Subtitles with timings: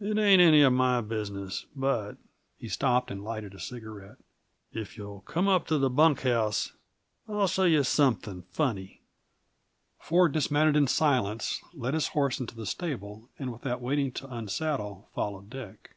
[0.00, 2.16] "It ain't any of my business, but"
[2.58, 4.16] He stopped and lighted a cigarette.
[4.72, 6.72] "If you'll come up to the bunk house,
[7.28, 9.00] I'll show you something funny!"
[10.00, 15.08] Ford dismounted in silence, led his horse into the stable, and without waiting to unsaddle,
[15.14, 15.94] followed Dick.